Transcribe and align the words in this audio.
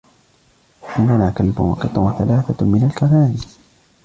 عندنا 0.83 1.29
كلبٌ، 1.37 1.59
وقط، 1.61 1.97
وثلاثة 1.97 2.65
من 2.65 2.83
الكناري. 2.83 3.37